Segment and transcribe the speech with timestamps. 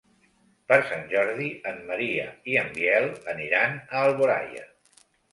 [0.71, 4.65] Per Sant Jordi en Maria i en Biel aniran a Alboraia.